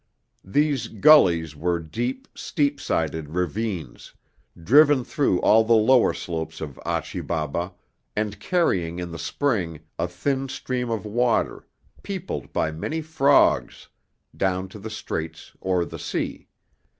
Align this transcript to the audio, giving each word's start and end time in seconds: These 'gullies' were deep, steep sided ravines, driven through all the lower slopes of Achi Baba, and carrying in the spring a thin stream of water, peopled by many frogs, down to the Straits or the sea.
These 0.43 0.87
'gullies' 0.87 1.55
were 1.55 1.79
deep, 1.79 2.27
steep 2.33 2.81
sided 2.81 3.29
ravines, 3.35 4.15
driven 4.59 5.03
through 5.03 5.39
all 5.41 5.63
the 5.63 5.75
lower 5.75 6.11
slopes 6.11 6.59
of 6.59 6.79
Achi 6.83 7.21
Baba, 7.21 7.73
and 8.15 8.39
carrying 8.39 8.97
in 8.97 9.11
the 9.11 9.19
spring 9.19 9.81
a 9.99 10.07
thin 10.07 10.49
stream 10.49 10.89
of 10.89 11.05
water, 11.05 11.67
peopled 12.01 12.51
by 12.51 12.71
many 12.71 13.01
frogs, 13.03 13.89
down 14.35 14.67
to 14.69 14.79
the 14.79 14.89
Straits 14.89 15.53
or 15.59 15.85
the 15.85 15.99
sea. 15.99 16.47